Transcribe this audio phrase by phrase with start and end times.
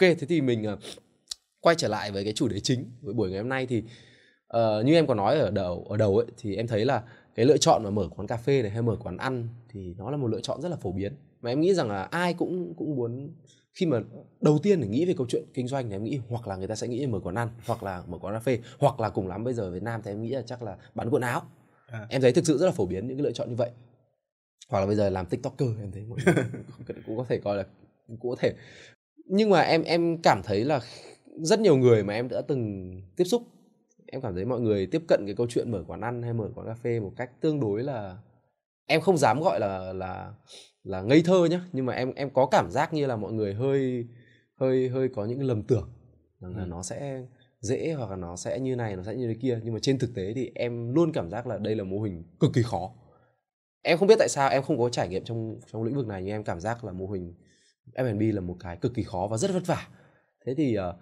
[0.18, 0.78] thế thì mình uh,
[1.60, 3.82] quay trở lại với cái chủ đề chính với buổi ngày hôm nay thì
[4.56, 7.02] uh, như em có nói ở đầu ở đầu ấy thì em thấy là
[7.34, 10.10] cái lựa chọn mà mở quán cà phê này hay mở quán ăn thì nó
[10.10, 11.12] là một lựa chọn rất là phổ biến.
[11.40, 13.30] Mà em nghĩ rằng là ai cũng cũng muốn
[13.74, 14.00] khi mà
[14.40, 16.66] đầu tiên để nghĩ về câu chuyện kinh doanh thì em nghĩ hoặc là người
[16.66, 19.28] ta sẽ nghĩ mở quán ăn hoặc là mở quán cà phê hoặc là cùng
[19.28, 21.42] lắm bây giờ ở Việt Nam thì em nghĩ là chắc là bán quần áo.
[21.86, 22.06] À.
[22.10, 23.70] em thấy thực sự rất là phổ biến những cái lựa chọn như vậy.
[24.68, 26.34] Hoặc là bây giờ làm tiktoker em thấy mọi người
[27.06, 27.64] cũng có thể coi là
[28.06, 28.54] cũng có thể
[29.26, 30.80] nhưng mà em em cảm thấy là
[31.42, 33.42] rất nhiều người mà em đã từng tiếp xúc
[34.06, 36.50] em cảm thấy mọi người tiếp cận cái câu chuyện mở quán ăn hay mở
[36.54, 38.18] quán cà phê một cách tương đối là
[38.86, 40.32] em không dám gọi là là
[40.84, 41.60] là ngây thơ nhá.
[41.72, 44.06] Nhưng mà em em có cảm giác như là mọi người hơi
[44.54, 45.88] hơi hơi có những lầm tưởng
[46.40, 46.66] rằng là ừ.
[46.68, 47.22] nó sẽ
[47.60, 49.60] dễ hoặc là nó sẽ như này nó sẽ như thế kia.
[49.62, 52.22] Nhưng mà trên thực tế thì em luôn cảm giác là đây là mô hình
[52.40, 52.90] cực kỳ khó.
[53.82, 56.22] Em không biết tại sao em không có trải nghiệm trong trong lĩnh vực này
[56.22, 57.34] nhưng em cảm giác là mô hình
[57.92, 59.88] F&B là một cái cực kỳ khó và rất vất vả.
[60.46, 60.94] Thế thì uh,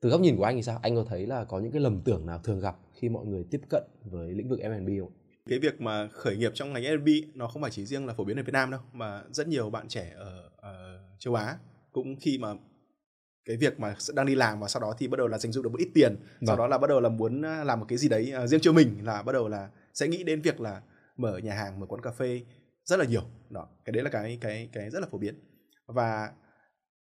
[0.00, 0.78] từ góc nhìn của anh thì sao?
[0.82, 3.44] Anh có thấy là có những cái lầm tưởng nào thường gặp khi mọi người
[3.50, 5.12] tiếp cận với lĩnh vực F&B không?
[5.48, 8.24] Cái việc mà khởi nghiệp trong ngành F&B nó không phải chỉ riêng là phổ
[8.24, 11.58] biến ở Việt Nam đâu mà rất nhiều bạn trẻ ở, ở châu Á
[11.92, 12.54] cũng khi mà
[13.44, 15.62] cái việc mà đang đi làm và sau đó thì bắt đầu là dành dụm
[15.62, 16.46] được một ít tiền vâng.
[16.46, 18.60] sau đó là bắt đầu là muốn à, làm một cái gì đấy uh, riêng
[18.60, 20.82] cho mình là bắt đầu là sẽ nghĩ đến việc là
[21.16, 22.42] mở nhà hàng mở quán cà phê
[22.84, 23.22] rất là nhiều.
[23.50, 25.34] Đó cái đấy là cái cái cái rất là phổ biến
[25.86, 26.30] và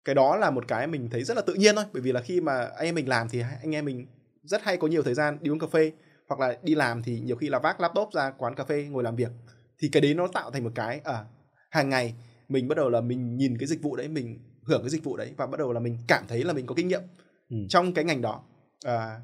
[0.04, 1.84] cái đó là một cái mình thấy rất là tự nhiên thôi.
[1.92, 4.06] Bởi vì là khi mà anh em mình làm thì anh em mình
[4.42, 5.92] rất hay có nhiều thời gian đi uống cà phê
[6.28, 9.02] hoặc là đi làm thì nhiều khi là vác laptop ra quán cà phê ngồi
[9.02, 9.30] làm việc.
[9.78, 11.24] Thì cái đấy nó tạo thành một cái à,
[11.70, 12.14] hàng ngày
[12.48, 15.16] mình bắt đầu là mình nhìn cái dịch vụ đấy mình hưởng cái dịch vụ
[15.16, 17.02] đấy và bắt đầu là mình cảm thấy là mình có kinh nghiệm
[17.50, 17.56] ừ.
[17.68, 18.42] trong cái ngành đó.
[18.84, 19.20] À,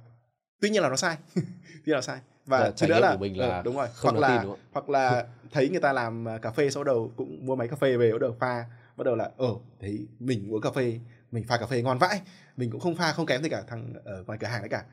[0.61, 1.17] tuy nhiên là nó sai.
[1.35, 1.43] Tuy
[1.87, 2.19] nhiên là sai.
[2.47, 4.89] Và thứ nữa là, của mình là ừ, đúng rồi hoặc là tin, đúng hoặc
[4.89, 7.97] là thấy người ta làm à, cà phê sau đầu cũng mua máy cà phê
[7.97, 8.65] về bắt đầu pha
[8.97, 9.49] bắt đầu là ờ,
[9.81, 11.01] thấy mình uống cà phê
[11.31, 12.21] mình pha cà phê ngon vãi.
[12.57, 14.85] Mình cũng không pha không kém gì cả thằng ở ngoài cửa hàng đấy cả.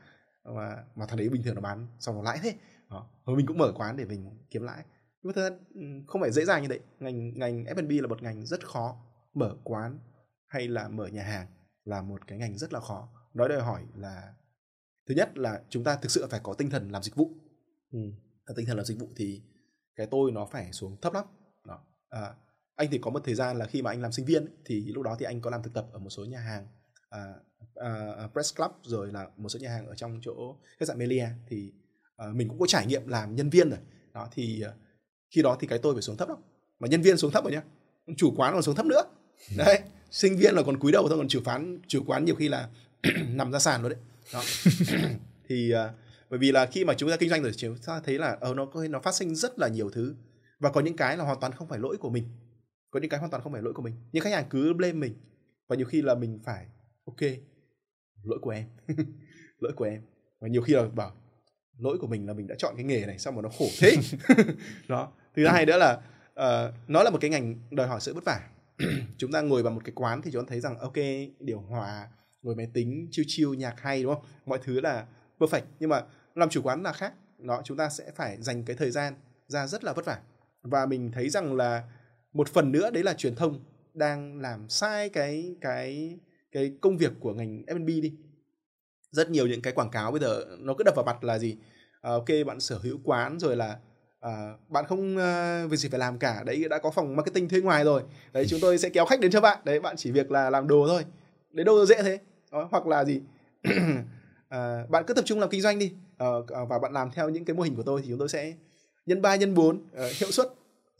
[0.44, 2.54] Mà mà thằng đấy bình thường nó bán xong nó lãi thế.
[2.90, 3.10] Đó.
[3.26, 4.84] Rồi mình cũng mở quán để mình kiếm lãi.
[5.22, 6.80] Nhưng mà thật ừ, không phải dễ dàng như vậy.
[6.98, 8.96] Ngành ngành F&B là một ngành rất khó.
[9.34, 9.98] Mở quán
[10.46, 11.46] hay là mở nhà hàng
[11.84, 13.08] là một cái ngành rất là khó.
[13.34, 14.34] Nói đòi hỏi là
[15.08, 17.30] thứ nhất là chúng ta thực sự phải có tinh thần làm dịch vụ.
[17.92, 17.98] Ừ.
[18.56, 19.42] tinh thần làm dịch vụ thì
[19.96, 21.24] cái tôi nó phải xuống thấp lắm.
[21.66, 21.84] Đó.
[22.08, 22.34] À,
[22.82, 25.04] anh thì có một thời gian là khi mà anh làm sinh viên thì lúc
[25.04, 26.66] đó thì anh có làm thực tập ở một số nhà hàng
[27.10, 27.34] à,
[27.74, 30.98] à, à, press club rồi là một số nhà hàng ở trong chỗ khách sạn
[30.98, 31.28] Melia.
[31.48, 31.72] Thì
[32.16, 33.78] à, mình cũng có trải nghiệm làm nhân viên rồi.
[34.14, 34.70] Đó thì à,
[35.30, 36.38] khi đó thì cái tôi phải xuống thấp lắm.
[36.78, 37.62] Mà nhân viên xuống thấp rồi nhá
[38.16, 39.02] chủ quán còn xuống thấp nữa.
[39.56, 42.48] Đấy sinh viên là còn cúi đầu thôi còn chủ quán chủ quán nhiều khi
[42.48, 42.68] là
[43.28, 44.00] nằm ra sàn rồi đấy.
[44.32, 44.42] Đó.
[45.48, 45.90] Thì uh,
[46.30, 48.54] bởi vì là khi mà chúng ta kinh doanh rồi chúng ta thấy là ờ
[48.54, 50.14] nó nó phát sinh rất là nhiều thứ.
[50.58, 52.24] Và có những cái là hoàn toàn không phải lỗi của mình
[52.92, 53.94] có những cái hoàn toàn không phải lỗi của mình.
[54.12, 55.14] Nhưng khách hàng cứ blame mình.
[55.68, 56.66] Và nhiều khi là mình phải
[57.04, 57.30] ok
[58.22, 58.66] lỗi của em.
[59.58, 60.02] Lỗi của em.
[60.40, 61.12] Và nhiều khi là bảo
[61.78, 63.96] lỗi của mình là mình đã chọn cái nghề này sao mà nó khổ thế.
[64.88, 65.12] Đó.
[65.36, 66.00] Thứ hai nữa là
[66.32, 68.48] uh, nó là một cái ngành đòi hỏi sự vất vả.
[69.18, 70.96] Chúng ta ngồi vào một cái quán thì chúng ta thấy rằng ok
[71.40, 72.08] điều hòa
[72.42, 74.24] ngồi máy tính chiêu chiêu nhạc hay đúng không?
[74.46, 75.06] Mọi thứ là
[75.38, 75.62] perfect.
[75.80, 76.02] Nhưng mà
[76.34, 77.12] làm chủ quán là khác.
[77.38, 79.14] Nó chúng ta sẽ phải dành cái thời gian
[79.48, 80.18] ra rất là vất vả.
[80.62, 81.82] Và mình thấy rằng là
[82.32, 83.60] một phần nữa đấy là truyền thông
[83.94, 86.18] đang làm sai cái cái
[86.52, 88.12] cái công việc của ngành F&B đi.
[89.10, 91.56] Rất nhiều những cái quảng cáo bây giờ nó cứ đập vào mặt là gì?
[92.00, 93.78] À, ok bạn sở hữu quán rồi là
[94.20, 96.42] à, bạn không à, việc gì phải làm cả.
[96.46, 98.02] Đấy đã có phòng marketing thuê ngoài rồi.
[98.32, 99.58] Đấy chúng tôi sẽ kéo khách đến cho bạn.
[99.64, 101.04] Đấy bạn chỉ việc là làm đồ thôi.
[101.50, 102.18] Đấy đâu dễ thế.
[102.52, 103.20] Đó, hoặc là gì?
[104.48, 105.92] À, bạn cứ tập trung làm kinh doanh đi.
[106.18, 106.26] À,
[106.68, 108.54] và bạn làm theo những cái mô hình của tôi thì chúng tôi sẽ
[109.06, 110.48] nhân 3 nhân 4 à, hiệu suất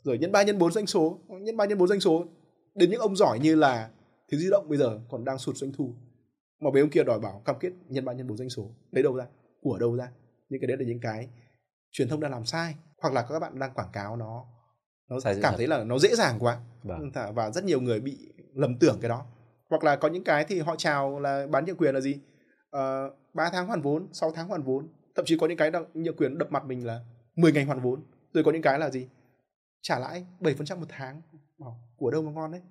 [0.03, 1.19] rồi nhân 3 nhân 4 doanh số.
[1.27, 2.25] Nhân 3 nhân 4 doanh số.
[2.75, 3.89] Đến những ông giỏi như là
[4.33, 5.93] Thiếu di động bây giờ còn đang sụt doanh thu.
[6.59, 8.69] Mà mấy ông kia đòi bảo cam kết nhân 3 nhân 4 doanh số.
[8.91, 9.25] Lấy đâu ra?
[9.61, 10.11] Của đâu ra?
[10.49, 11.29] Những cái đấy là những cái
[11.91, 12.75] truyền thông đang làm sai.
[13.01, 14.45] Hoặc là các bạn đang quảng cáo nó
[15.09, 16.59] nó sai cảm thấy là nó dễ dàng quá.
[16.83, 17.11] Vâng.
[17.35, 18.17] và rất nhiều người bị
[18.53, 19.25] lầm tưởng cái đó.
[19.69, 22.13] Hoặc là có những cái thì họ chào là bán nhượng quyền là gì?
[22.13, 22.21] Uh,
[22.69, 24.87] ờ, 3 tháng hoàn vốn 6 tháng hoàn vốn.
[25.15, 26.99] Thậm chí có những cái nhượng quyền đập mặt mình là
[27.35, 28.03] 10 ngày hoàn vốn.
[28.33, 29.07] Rồi có những cái là gì
[29.83, 31.21] trả lãi 7% một tháng.
[31.95, 32.61] Của đâu mà ngon đấy?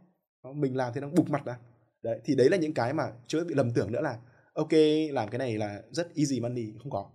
[0.54, 1.58] Mình làm thì nó bục mặt ra
[2.02, 4.18] đấy thì đấy là những cái mà chưa bị lầm tưởng nữa là
[4.54, 4.72] ok
[5.10, 6.72] làm cái này là rất easy money.
[6.78, 7.10] Không có.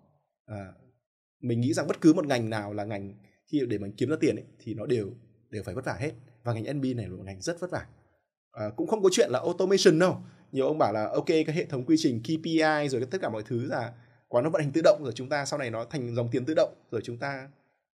[0.45, 0.73] À,
[1.41, 3.13] mình nghĩ rằng bất cứ một ngành nào là ngành
[3.51, 5.09] khi để mình kiếm ra tiền ấy, thì nó đều
[5.49, 6.11] đều phải vất vả hết.
[6.43, 7.85] Và ngành NB này là một ngành rất vất vả.
[8.51, 10.17] À, cũng không có chuyện là automation đâu.
[10.51, 13.43] Nhiều ông bảo là ok cái hệ thống quy trình KPI rồi tất cả mọi
[13.43, 13.93] thứ là
[14.27, 16.45] quá nó vận hành tự động rồi chúng ta sau này nó thành dòng tiền
[16.45, 17.50] tự động rồi chúng ta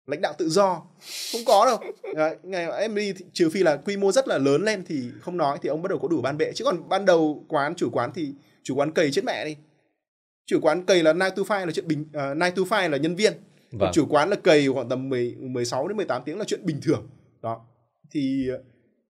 [0.06, 0.82] lãnh đạo tự do.
[1.32, 1.94] Không có đâu.
[2.16, 5.10] Đấy, ngày em đi thì, trừ phi là quy mô rất là lớn lên thì
[5.22, 6.52] không nói thì ông bắt đầu có đủ ban bệ.
[6.56, 8.34] Chứ còn ban đầu quán chủ quán thì
[8.64, 9.56] chủ quán cầy chết mẹ đi.
[10.46, 12.98] Chủ quán cầy là 9 to 5 là chuyện bình uh, 9 to 5 là
[12.98, 13.34] nhân viên.
[13.72, 13.80] Vâng.
[13.80, 16.80] còn chủ quán là cầy khoảng tầm 10 16 đến 18 tiếng là chuyện bình
[16.82, 17.10] thường.
[17.42, 17.66] Đó.
[18.12, 18.48] Thì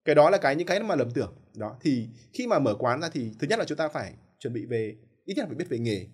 [0.05, 1.33] cái đó là cái những cái mà lầm tưởng.
[1.55, 1.75] Đó.
[1.81, 4.65] Thì khi mà mở quán ra thì thứ nhất là chúng ta phải chuẩn bị
[4.65, 4.95] về
[5.25, 6.07] ít nhất là phải biết về nghề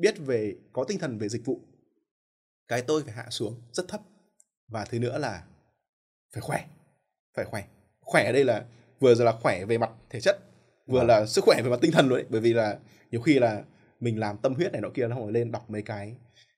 [0.00, 1.60] biết về có tinh thần về dịch vụ
[2.70, 4.00] cái tôi phải hạ xuống rất thấp.
[4.68, 5.42] Và thứ nữa là
[6.34, 6.64] phải khỏe
[7.36, 7.64] phải khỏe.
[8.00, 8.64] Khỏe ở đây là
[9.00, 10.38] vừa là khỏe về mặt thể chất
[10.86, 11.04] vừa à.
[11.04, 12.78] là sức khỏe về mặt tinh thần luôn đấy bởi vì là
[13.10, 13.62] nhiều khi là
[14.00, 16.16] mình làm tâm huyết này nọ kia nó không lên đọc mấy cái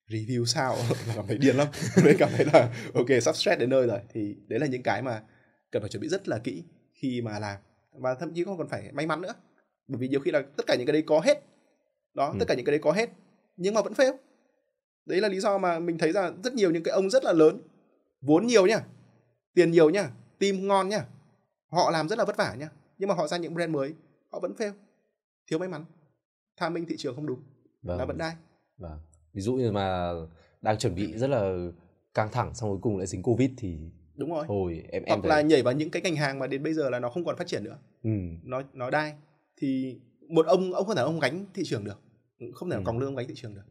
[0.09, 0.77] review sao
[1.17, 1.69] cảm thấy điên lắm.
[2.05, 4.01] Mới cảm thấy là ok sắp stress đến nơi rồi.
[4.13, 5.23] Thì đấy là những cái mà
[5.71, 6.65] cần phải chuẩn bị rất là kỹ
[6.95, 7.59] khi mà làm.
[7.93, 9.35] Và thậm chí không còn phải may mắn nữa.
[9.89, 11.43] Bởi vì nhiều khi là tất cả những cái đấy có hết.
[12.15, 12.37] Đó ừ.
[12.39, 13.11] tất cả những cái đấy có hết
[13.57, 14.17] nhưng mà vẫn fail
[15.07, 17.33] đấy là lý do mà mình thấy ra rất nhiều những cái ông rất là
[17.33, 17.61] lớn
[18.21, 18.81] vốn nhiều nhá
[19.55, 21.05] tiền nhiều nhá team ngon nhá
[21.69, 22.69] họ làm rất là vất vả nhá
[22.99, 23.95] nhưng mà họ ra những brand mới
[24.31, 24.73] họ vẫn fail
[25.51, 25.85] thiếu may mắn
[26.57, 27.43] tham minh thị trường không đúng
[27.83, 27.99] vâng.
[27.99, 28.35] là vẫn đai
[28.79, 28.99] vâng.
[29.33, 30.13] ví dụ như mà
[30.63, 31.55] đang chuẩn bị rất là
[32.15, 33.79] căng thẳng xong cuối cùng lại dính covid thì
[34.15, 36.63] đúng rồi hồi em hoặc em là nhảy vào những cái ngành hàng mà đến
[36.63, 38.11] bây giờ là nó không còn phát triển nữa ừ.
[38.43, 39.15] nó nó đai
[39.57, 42.01] thì một ông ông không thể ông gánh thị trường được
[42.55, 42.83] không thể ừ.
[42.85, 43.63] còng lương ông gánh thị trường được